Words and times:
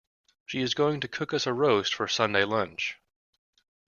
She 0.47 0.61
is 0.61 0.73
going 0.73 0.99
to 1.01 1.07
cook 1.07 1.31
us 1.31 1.45
a 1.45 1.53
roast 1.53 1.93
for 1.93 2.07
Sunday 2.07 2.43
lunch 2.43 2.97